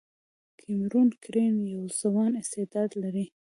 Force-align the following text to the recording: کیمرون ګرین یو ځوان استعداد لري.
کیمرون 0.59 1.07
ګرین 1.23 1.55
یو 1.75 1.83
ځوان 1.99 2.31
استعداد 2.41 2.89
لري. 3.01 3.25